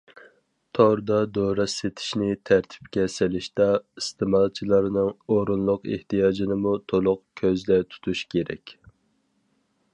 [0.77, 3.67] توردا دورا سېتىشنى تەرتىپكە سېلىشتا،
[4.01, 8.77] ئىستېمالچىلارنىڭ ئورۇنلۇق ئېھتىياجىنىمۇ تولۇق كۆزدە تۇتۇش كېرەك.